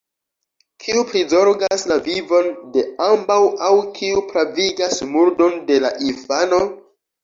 Kiu 0.85 1.03
prizorgas 1.11 1.85
la 1.93 1.99
vivon 2.09 2.49
de 2.79 2.87
ambaŭ 3.11 3.39
aŭ 3.71 3.73
kiu 4.01 4.27
pravigas 4.35 5.09
murdon 5.15 5.65
de 5.73 5.83
la 5.89 5.97
infano? 6.13 6.67